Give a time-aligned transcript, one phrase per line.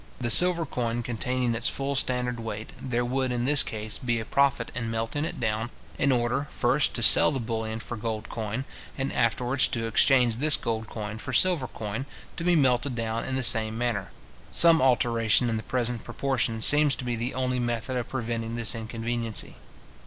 [0.19, 4.25] The silver coin containing its full standard weight, there would in this case, be a
[4.25, 8.65] profit in melting it down, in order, first to sell the bullion for gold coin,
[8.97, 13.35] and afterwards to exchange this gold coin for silver coin, to be melted down in
[13.35, 14.09] the same manner.
[14.51, 18.73] Some alteration in the present proportion seems to be the only method of preventing this
[18.73, 19.55] inconveniency.